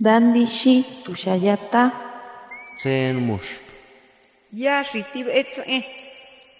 [0.00, 1.92] Dandishi tushayata.
[2.76, 3.62] Tsen mush.
[4.52, 5.86] Ya shitib etze.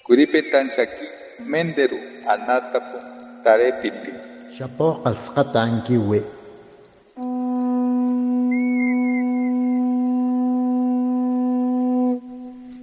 [0.07, 1.07] Kuripetan shaki
[1.43, 1.99] menderu
[2.31, 2.99] anatapu
[3.43, 4.12] tarepiti.
[4.55, 6.23] Shapo qalsqata ankiwi.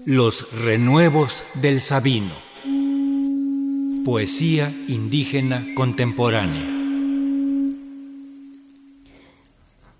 [0.05, 2.35] Los renuevos del Sabino.
[4.03, 6.80] Poesía indígena contemporánea.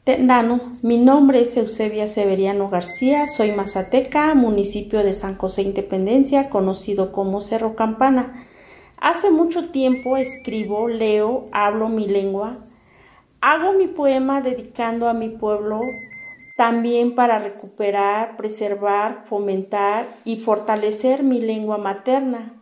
[0.04, 7.12] Tendano, mi nombre es Eusebia Severiano García, soy mazateca, municipio de San José Independencia, conocido
[7.12, 8.34] como Cerro Campana.
[9.00, 12.58] Hace mucho tiempo escribo, leo, hablo mi lengua,
[13.42, 15.82] hago mi poema dedicando a mi pueblo
[16.58, 22.60] también para recuperar, preservar, fomentar y fortalecer mi lengua materna.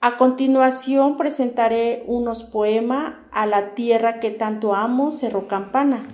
[0.00, 6.06] A continuación presentaré unos poemas a la tierra que tanto amo, Cerro Campana.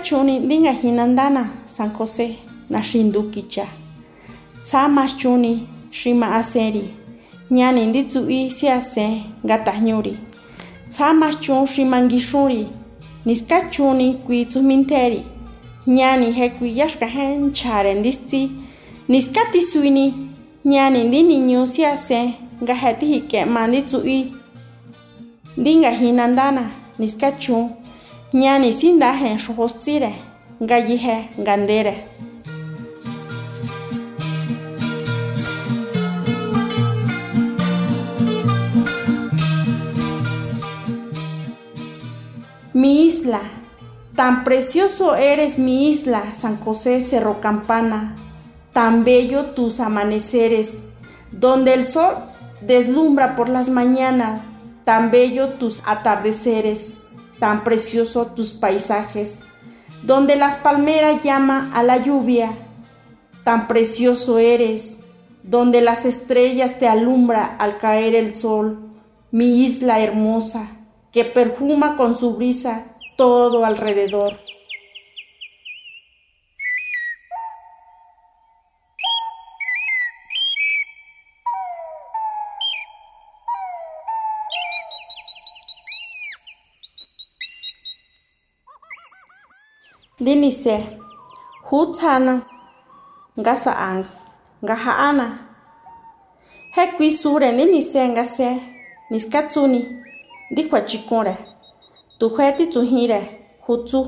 [0.00, 2.36] a san josé
[2.70, 3.66] naxindu kicha.
[4.62, 6.84] Tsja maxchunni xi mahasenri
[7.50, 10.14] jñani nditsuhi siasen ngatajñuri
[10.90, 12.62] tsja majchun xi manguixun ri
[13.26, 15.20] niskachunni kui tsujmintjeri
[15.86, 18.40] jñani je kui yáxkajen nchja re ndistsi
[19.08, 20.06] niskatisuini
[20.64, 22.26] jñani ndí niñu siasen
[22.62, 24.18] nga jë tijikema nditsu'i
[25.60, 26.64] ndi ngajin nandána
[26.98, 27.64] niskachun
[28.32, 30.14] ñani sindajen xojostsire
[30.62, 31.94] ngayije ngandere
[42.72, 43.40] Mi isla,
[44.14, 48.16] tan precioso eres mi isla, San José Cerro Campana,
[48.72, 50.84] tan bello tus amaneceres,
[51.32, 52.14] donde el sol
[52.62, 54.40] deslumbra por las mañanas,
[54.84, 57.09] tan bello tus atardeceres
[57.40, 59.46] tan precioso tus paisajes,
[60.04, 62.56] donde las palmeras llama a la lluvia,
[63.42, 65.00] tan precioso eres,
[65.42, 68.78] donde las estrellas te alumbra al caer el sol,
[69.30, 70.68] mi isla hermosa,
[71.12, 74.38] que perfuma con su brisa todo alrededor.
[90.20, 90.76] ndinise.
[91.70, 92.12] Xe
[93.40, 94.04] ngasa'a
[94.64, 95.26] ngaja'ana
[96.76, 98.48] jekui sure ndinise ngase.
[99.10, 99.80] Niskatsuni.
[100.50, 101.34] Ndikuachikure
[102.18, 103.20] tujue titsujire
[103.66, 104.00] jutsu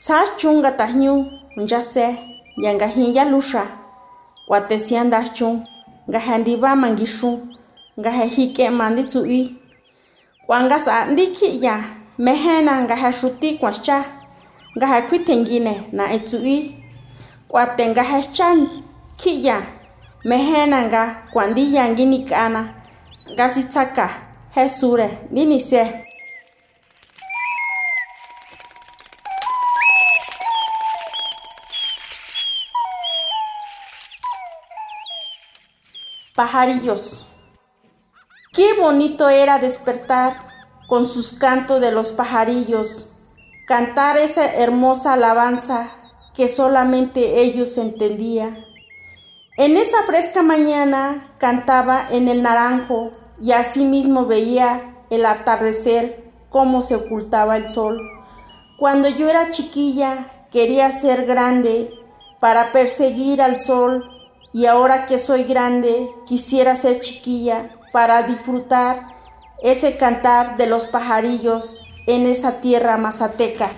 [0.00, 1.12] tsas chun ngatajñu
[1.56, 2.06] nyase
[2.64, 3.62] yangajin yaluxa
[4.46, 5.66] kuatesia ndas chun
[6.10, 7.36] ngaje ndiba manguixun
[8.00, 9.42] ngaje jik'ema nditsu'ui
[10.46, 11.74] kua'a ngasa'a ndiki'ya
[12.24, 13.98] mejena ngaje xuti kuaxcha
[14.76, 16.84] nga heshuti kwa cha nga ha kwitengine na etsui.
[17.48, 18.68] Kwate nga ha chan
[19.16, 19.66] kiya
[20.24, 22.74] mehena nga kwandiya ngini kana.
[23.32, 24.10] Nga sitsaka
[24.54, 26.02] jesure nini se.
[36.34, 37.26] Pajarillos.
[38.52, 40.36] Qué bonito era despertar
[40.86, 43.15] con sus cantos de los pajarillos
[43.66, 45.90] cantar esa hermosa alabanza
[46.34, 48.64] que solamente ellos entendían.
[49.56, 53.10] En esa fresca mañana cantaba en el naranjo
[53.42, 58.00] y asimismo veía el atardecer cómo se ocultaba el sol.
[58.78, 61.90] Cuando yo era chiquilla quería ser grande
[62.38, 64.04] para perseguir al sol
[64.52, 69.08] y ahora que soy grande quisiera ser chiquilla para disfrutar
[69.60, 73.70] ese cantar de los pajarillos en esa tierra mazateca.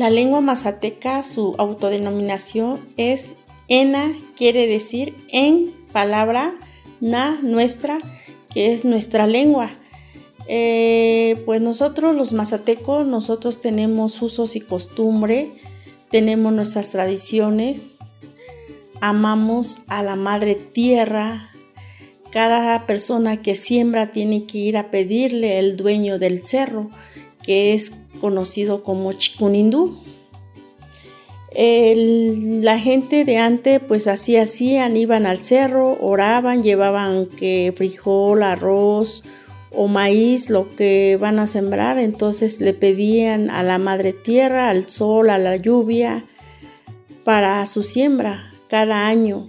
[0.00, 3.36] La lengua mazateca, su autodenominación es
[3.68, 6.54] ENA, quiere decir en palabra,
[7.02, 7.98] na, nuestra,
[8.48, 9.70] que es nuestra lengua.
[10.52, 15.52] Eh, pues nosotros los mazatecos, nosotros tenemos usos y costumbre,
[16.10, 17.98] tenemos nuestras tradiciones,
[19.00, 21.52] amamos a la madre tierra,
[22.32, 26.90] cada persona que siembra tiene que ir a pedirle el dueño del cerro,
[27.44, 30.02] que es conocido como Chikunindú.
[31.54, 39.22] la gente de antes pues así hacían, iban al cerro, oraban, llevaban que frijol, arroz
[39.70, 44.88] o maíz, lo que van a sembrar, entonces le pedían a la madre tierra, al
[44.88, 46.24] sol, a la lluvia,
[47.24, 49.48] para su siembra cada año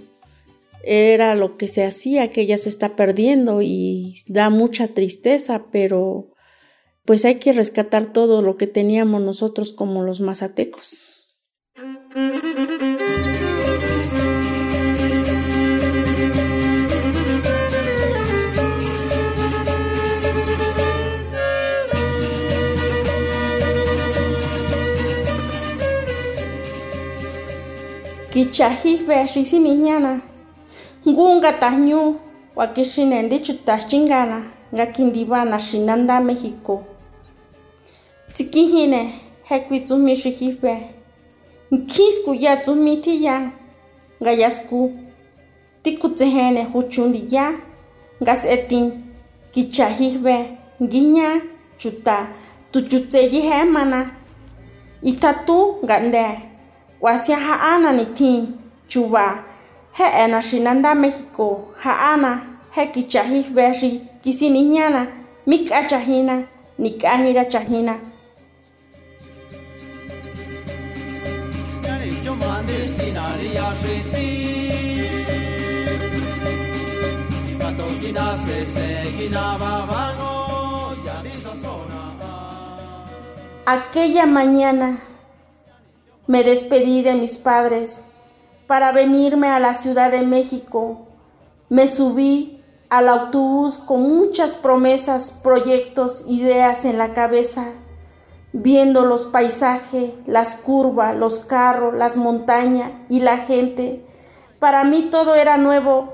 [0.83, 6.31] era lo que se hacía, que ella se está perdiendo y da mucha tristeza, pero
[7.05, 11.37] pues hay que rescatar todo lo que teníamos nosotros como los mazatecos.
[28.31, 30.13] kichaji ve'exi sinijñana
[31.09, 31.99] ngu nka tajñu
[32.55, 34.39] kuakixinende chuta xinkana
[34.73, 36.73] nga kintivana xina nda mexico.
[38.33, 39.01] Tsikijine,
[39.47, 40.75] jekui tsujmi xi jive
[41.73, 43.35] nkjin skuya tsujmi tjiya,
[44.21, 44.79] nga yasku.
[45.83, 47.45] Tikutseje'ene ju chu ndiya
[48.21, 48.85] nga s'etin.
[49.53, 50.35] Kichaji ve
[50.81, 51.27] nguijña
[51.79, 52.17] chuta.
[52.71, 53.99] Tuchutseyi je'e mana
[55.09, 56.50] itjatú nga'nde
[57.01, 58.53] k'uasia ja'ana nitjin
[58.87, 59.43] chuba.
[59.97, 62.31] Je'ena xinanda México ja'ana
[62.75, 65.07] je kichají bexi kisinijñana
[65.47, 66.35] mik'a chajina
[66.77, 67.95] nik'ajira chajina.
[83.65, 85.10] Aquella mañana
[86.31, 88.05] me despedí de mis padres
[88.65, 90.99] para venirme a la Ciudad de México.
[91.67, 97.65] Me subí al autobús con muchas promesas, proyectos, ideas en la cabeza,
[98.53, 104.07] viendo los paisajes, las curvas, los carros, las montañas y la gente.
[104.57, 106.13] Para mí todo era nuevo.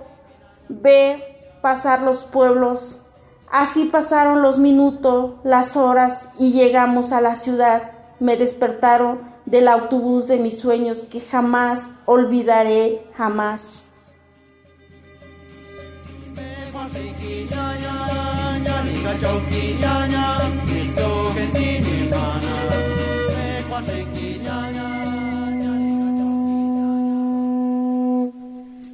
[0.68, 3.06] Ve pasar los pueblos.
[3.52, 7.92] Así pasaron los minutos, las horas y llegamos a la ciudad.
[8.20, 13.90] Me despertaron del autobús de mis sueños que jamás olvidaré, jamás.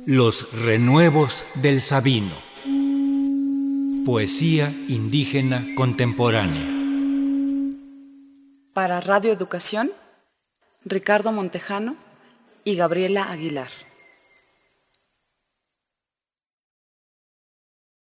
[0.06, 2.36] Los renuevos del Sabino.
[4.06, 6.70] Poesía indígena contemporánea.
[8.74, 9.90] Para Radio Educación
[10.86, 11.96] Ricardo Montejano
[12.66, 13.70] y Gabriela Aguilar.